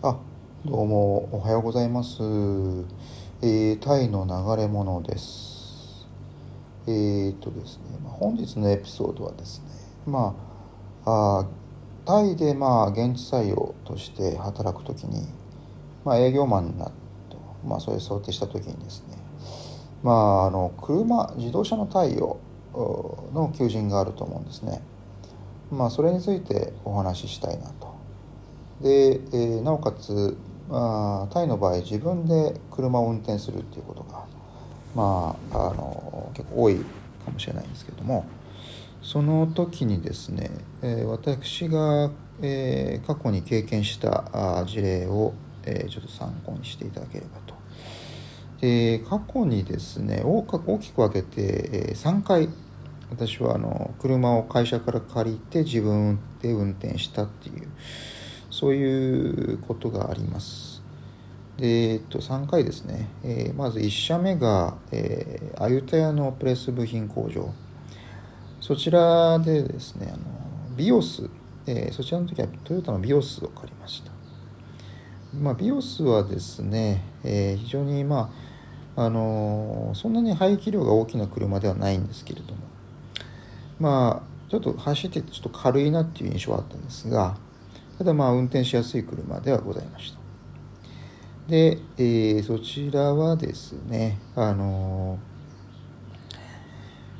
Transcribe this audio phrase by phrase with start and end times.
[0.00, 0.16] あ
[0.64, 2.22] どうもおはようございます、
[3.42, 6.06] えー、タイの流れ物です。
[6.86, 9.66] えー、っとですね、まあ、本日のエピソードはですね
[10.06, 10.36] ま
[11.04, 11.46] ああ
[12.06, 15.26] タイでまあ現地採用として働く時に、
[16.04, 16.92] まあ、営業マンになる
[17.28, 17.36] と、
[17.66, 19.16] まあ、そういう想定した時にですね
[20.04, 22.38] まああの車自動車の貸与
[22.72, 24.80] の求人があると思うんですね。
[25.72, 27.87] まあそれについてお話ししたいなと。
[28.80, 30.36] で、えー、なおかつ、
[30.70, 34.24] あ、タイの場合自分で車を運転するっていうことが
[34.94, 36.76] まああの結構多い
[37.24, 38.26] かもしれないんですけども
[39.02, 40.50] その時にですね、
[40.82, 42.10] えー、私が、
[42.42, 47.54] えー、過去に経験したあ事例を、えー、ちょっと参考にしていただければと。
[48.60, 50.42] で過去にですね大
[50.80, 52.48] きく分けて、えー、3回
[53.10, 57.68] 私はあの車を会社から借りて自分で運転したっていう
[58.58, 60.82] そういうことがあります。
[61.58, 67.54] で、えっと、3回ですね、えー、まず1社目が、えー、アユタヤのプレス部品工場。
[68.60, 71.30] そちらでですねあのビオス、
[71.68, 74.10] えー、そちらの時はトヨタのビオスを借りました、
[75.38, 78.32] まあ、ビオスはですね、え、非常にま
[78.96, 82.58] ああのそんなに排気量が大きな車ではないんですけれども。
[83.78, 87.36] まあちょっと走ってちょっと軽いなっていう印象はあったんですが
[87.98, 90.18] ただまあ運転しやすい車ではございました。
[91.48, 95.18] で、えー、そちらはですねあの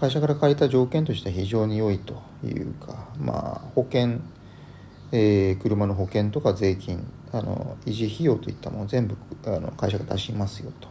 [0.00, 4.20] 会社から借りた条件としては非常に良いというかまあ保険、
[5.10, 10.88] えー、車の保険とか税金あの維持費用といったもの全部あの会社が出しますよと。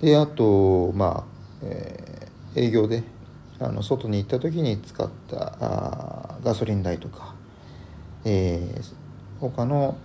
[0.00, 3.02] であとまあ、えー、営業で
[3.58, 7.34] あの外に行った時に使ったあガソリン代とか、
[8.24, 8.94] えー、
[9.40, 9.96] 他の、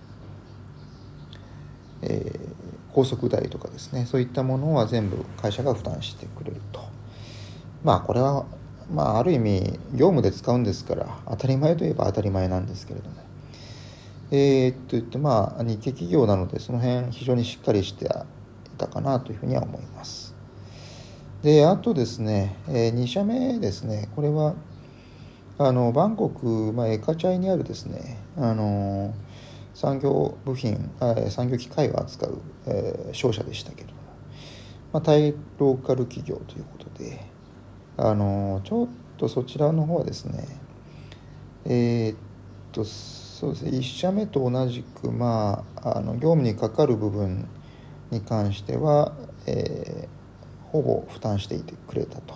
[2.02, 6.80] えー、高速代とかですねそういったものは全部会社が負担してくれると。
[7.84, 8.44] まあこれは
[8.92, 13.16] まあある意味業務で使うんですから当たり前といえば当たり前なんですけれども。
[14.30, 18.08] えー、っと言ってまあ日系企業なのでその辺非常にしっかりしてい
[18.76, 20.34] たかなというふうには思います。
[21.42, 24.08] であとですね、えー、2社目ですね。
[24.14, 24.54] これは
[25.60, 29.12] あのバンコク、まあ、エカチャイにあるですねあの
[29.74, 30.90] 産業部品
[31.30, 33.98] 産業機械を扱う、えー、商社でしたけれども、
[34.92, 37.20] まあ、タイローカル企業ということで
[37.96, 40.44] あのちょっとそちらの方はですね
[41.64, 42.16] えー、っ
[42.70, 47.48] とそうですね1社目と同じくまああの業務にかかる部分
[48.12, 49.12] に関しては、
[49.46, 52.34] えー、ほぼ負担していてくれたと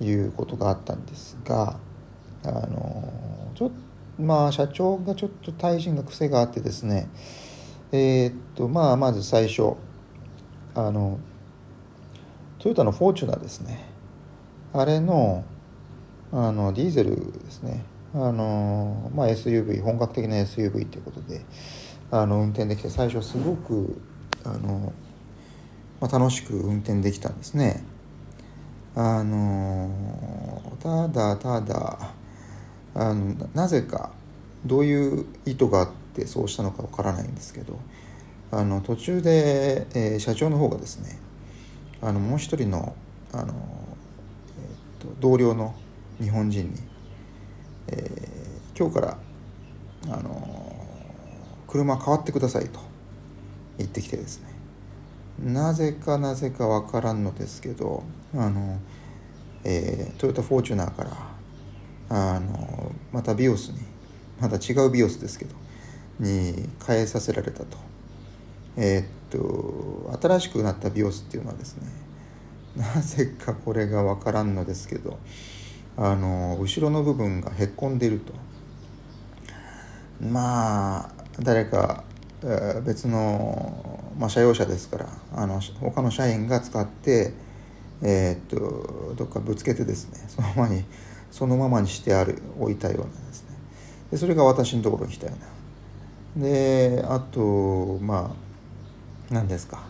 [0.00, 1.78] いうことがあったんですが
[2.46, 3.12] あの
[3.54, 3.70] ちょっ
[4.18, 7.08] まあ社長がちょっと対人が癖があってですね。
[7.92, 9.74] えー、っとまあまず最初
[10.74, 11.18] あの
[12.58, 13.84] トヨタのフォーチュナーですね。
[14.72, 15.44] あれの
[16.32, 17.84] あのディーゼルですね。
[18.14, 21.44] あの、まあ、SUV 本格的な SUV ということで
[22.10, 24.00] あの運転できて最初すごく
[24.44, 24.92] あの
[26.00, 27.82] まあ、楽しく運転できたんですね。
[28.94, 29.90] あの
[30.80, 32.14] ただただ
[32.98, 34.10] あのなぜか
[34.64, 37.78] どういう意図があってそうしたのかわからないんですけど
[38.50, 41.18] あの途中で、えー、社長の方がですね
[42.00, 42.96] あのもう一人の
[43.34, 43.52] あの、
[45.02, 45.74] えー、と同僚の
[46.20, 46.80] 日本人に、
[47.88, 49.18] えー、今日から
[50.08, 50.76] あの
[51.68, 52.80] 車変わってくださいと
[53.76, 54.46] 言ってきてですね。
[55.44, 58.04] なぜかなぜか分からんのですけど
[58.34, 58.80] あの、
[59.64, 61.35] えー、トヨタフォーチュナーから
[62.08, 63.78] あのまたビオスに
[64.40, 65.54] また違うビオスですけど
[66.20, 67.78] に変えさせられたと。
[68.76, 71.88] えー、っと新しくなったビオスっていうのはですね
[72.76, 75.18] なぜかこれが分からんのですけど
[75.96, 78.32] あの後ろの部分がへっこんでると。
[80.20, 82.04] まあ誰か
[82.84, 87.34] 別の、まあ、社用車ですからあの他の社員が使って、
[88.02, 90.84] えー、っとどっかぶつけてですねそのままに
[91.30, 93.56] そのままにしてある置いたようなですね。
[94.10, 95.34] でそれが私のところに来たよ
[96.36, 96.48] うな。
[96.48, 98.34] であとま
[99.30, 99.82] あ何ですか。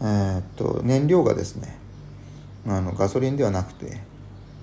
[0.00, 1.76] えー、っと燃料がですね
[2.66, 4.00] あのガソリンではなくて、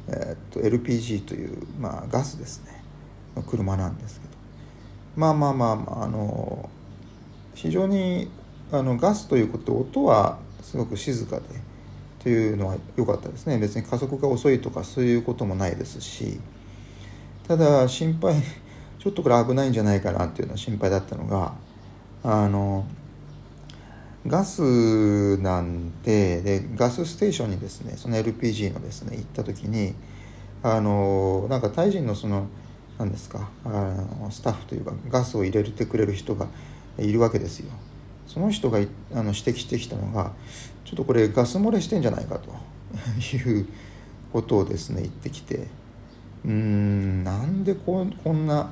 [0.08, 2.84] えー、っと LPG という、まあ、ガスですね。
[3.36, 4.34] の車なんですけど。
[5.16, 6.70] まあまあまあ、まあ、あの
[7.54, 8.30] 非常に
[8.72, 11.44] あのガスということ音はすごく静かで
[12.26, 13.60] というのは良かったですね。
[13.60, 16.40] 別に加速が遅いとかそういうこともないですし。
[17.48, 18.42] ただ心配
[18.98, 21.54] ちょっとこれ危ないんじゃないかなっていうのは心配だったのが
[22.24, 22.86] あの
[24.26, 29.94] ガスなんででガスステーションにですねその LPG のですね行った時に
[30.64, 32.48] あのなんかタイ人のその
[32.98, 36.48] 何ですかあのスタッフというかガスを入れてくれる人が
[36.98, 37.70] いるわけですよ。
[38.28, 38.82] その人があ
[39.16, 40.32] の指摘してきたのが
[40.84, 42.50] ちょっとこれガス漏れしてんじゃないかと
[43.36, 43.68] いう
[44.34, 45.68] ことをですね言ってきて
[46.46, 48.72] うーんなんでここんな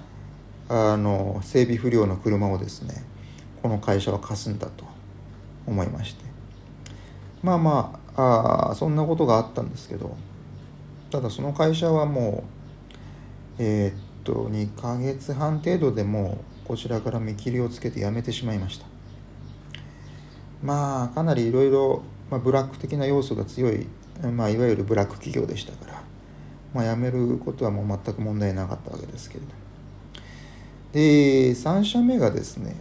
[0.69, 3.03] あの整備不良の車をですね
[3.61, 4.85] この会社は貸すんだと
[5.65, 6.33] 思いまして。
[7.43, 10.15] まあまああそんなことがあったんですけど
[11.11, 12.45] ただその会社はも
[13.59, 18.92] うえー、っと2ヶ月半程度でもうこちらから見切りをつけて辞めてしまいました。
[20.63, 23.85] まあかなりいろいろブラック的な要素が強い、
[24.35, 26.01] まあ、いわゆるブラック企業でしたから、
[26.73, 29.47] まあ、辞めることはもう全く問題なかったわけですけれど
[30.93, 32.75] で3社目がですね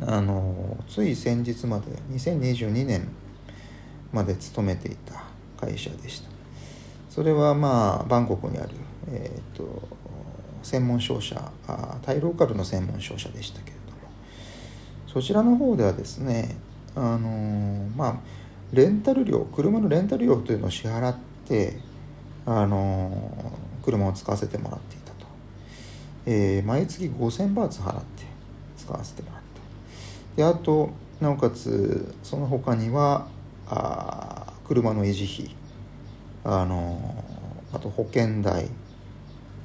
[0.00, 3.08] あのつい先日まで2022年
[4.12, 5.24] まで勤めていた
[5.60, 6.32] 会社でした。
[7.12, 8.70] それはまあバンコクにある、
[9.08, 9.86] えーと、
[10.62, 13.76] 専門商社あタイローカルの専門商社でしたけど
[15.12, 16.56] そちらの方ではですね
[16.94, 18.16] あのまあ
[18.72, 21.16] レンタル料車のレンタル料というのを支払っ
[21.46, 21.76] て
[22.46, 23.30] あの
[23.82, 25.26] 車を使わせてもらっていたと、
[26.26, 28.24] えー、毎月5000バーツ払って
[28.78, 29.42] 使わせてもらって
[30.36, 33.28] であとなおかつその他には
[33.68, 35.54] あ車の維持費
[36.44, 37.24] あの
[37.72, 38.68] あと保険代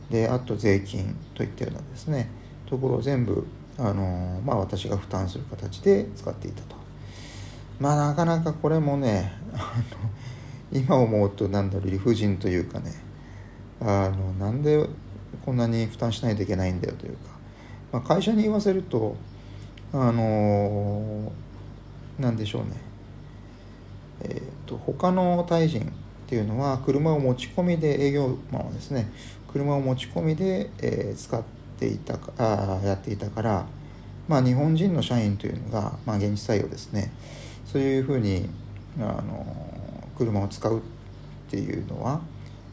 [0.09, 2.29] であと税金といったようなですね
[2.69, 3.45] ところを全部
[3.79, 6.75] あの、まあ、私が負担する形で使っていたと。
[7.79, 9.57] まあなかなかこれもねあ
[10.75, 12.91] の今思うとなんだろう理不尽というかね
[13.79, 14.83] あのなんで
[15.45, 17.19] こんなに負担しないといけないんだよというか、
[17.91, 19.15] まあ、会社に言わせると
[19.93, 21.31] あの
[22.19, 22.71] なんでしょうね。
[24.23, 25.85] えっ、ー、と他のタイ人っ
[26.27, 29.11] ていうのは車を持ち込みで営業マンはですね
[29.47, 33.65] 車を持ち込みで、えー、使ってていたあやっていたから
[34.27, 37.11] まあ日本人の社員というのが、まあ、現実採用ですね
[37.65, 38.49] そういうふうに
[38.99, 39.45] あの
[40.17, 40.81] 車を使うっ
[41.49, 42.21] ていうのは、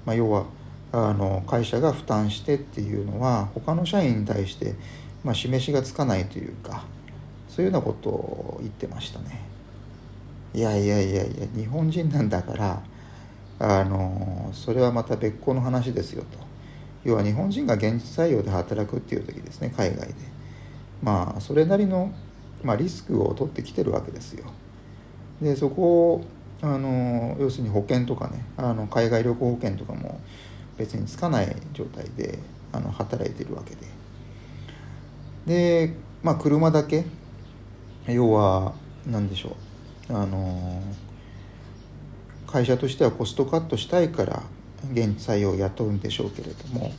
[0.05, 0.47] まあ、要は
[0.93, 4.75] あの会社が負担してっていうのは他の社員に対して、
[5.23, 6.85] まあ、示しがつかないというか
[7.49, 9.43] そういうようなことを言ってましたね。
[10.55, 12.83] いやいやいやいや日本人なんだから
[13.59, 16.44] あのそれはまた別個の話ですよと
[17.05, 20.15] 要は日本人が現実採用で働くっていう時ですね海外で
[21.03, 22.13] まあそれなりの、
[22.63, 24.47] まあ、リスクを取ってきてるわけですよ。
[25.43, 26.25] でそこを
[26.63, 30.21] あの要するに保険とかねあの海外旅行保険とかも
[30.79, 32.39] 別につかない状態で
[32.73, 33.75] あの働いてるわけ
[35.47, 37.05] ででまあ車だけ
[38.07, 38.75] 要は
[39.07, 39.57] 何でしょ
[40.09, 40.83] うあの
[42.47, 44.43] 会社としてはコストカットしたいから
[44.93, 46.93] 現採用を雇うんでしょうけれども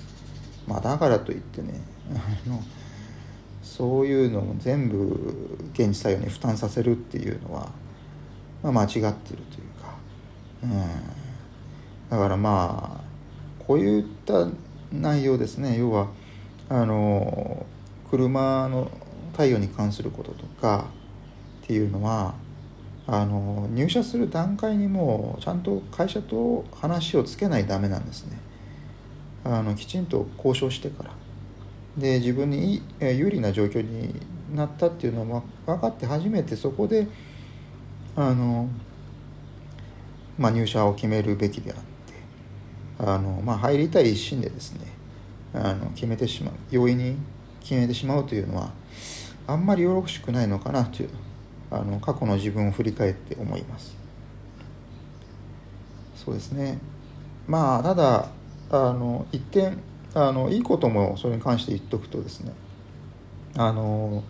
[0.68, 1.80] まあだからといってね
[2.12, 2.62] あの
[3.64, 7.70] そういうのを全部現地採用に負担させるっていうのは
[8.66, 9.14] まあ、間違ってるという
[9.80, 9.96] か、
[10.64, 10.72] うん、
[12.10, 14.48] だからまあこういった
[14.92, 15.78] 内容ですね。
[15.78, 16.08] 要は
[16.70, 17.64] あの
[18.10, 18.90] 車の
[19.38, 20.88] 貸与に関することとか
[21.64, 22.34] っていうのは
[23.08, 28.40] あの入社する段階にもちゃんと会社と話をつけないとダメなんですね。
[29.44, 31.12] あのきちんと交渉してから。
[31.98, 34.14] で自分に有利な状況に
[34.54, 37.08] なったっていうのは分かって初めてそこで
[38.16, 38.68] あの、
[40.38, 41.84] まあ、入社を決めるべきであって
[43.00, 44.88] あの、まあ、入りたい一心でですね
[45.54, 47.16] あの決めてしまう容易に
[47.62, 48.72] 決めてしまうというのは
[49.48, 51.10] あんまりよろしくないのかなという
[51.72, 53.96] あの過去の自分を振り返って思います。
[56.16, 56.80] そうですね。
[57.48, 58.30] まあただ
[58.72, 59.78] あの一点
[60.14, 62.54] あのいいこともそれに関して言っとくとですね。
[63.58, 64.24] あの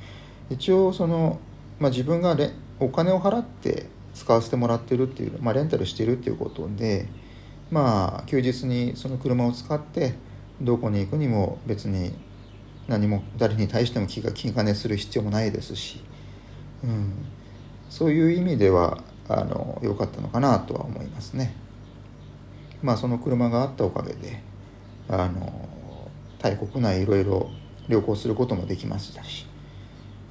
[0.49, 1.39] 一応その、
[1.79, 2.37] まあ、自分が
[2.79, 7.07] お金を払って使わせてもらってるっていう、まあ、レンタルしてるっていうことで
[7.71, 10.13] まあ休日にその車を使って
[10.61, 12.13] どこに行くにも別に
[12.87, 16.03] 何も誰に対しても気が気兼ねする必要もないですし、
[16.85, 17.13] うん、
[17.89, 21.55] そういう意味ではあの良かったのかなとは思いますね。
[22.83, 24.41] まあその車があったおかげで
[25.09, 25.67] あの
[26.39, 27.49] タイ国内いろいろ
[27.87, 29.47] 旅行することもできましたし、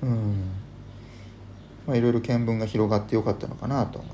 [0.02, 0.50] うん、
[1.86, 4.13] まあ、いろいろ見聞が広がってよかったのかなと思いま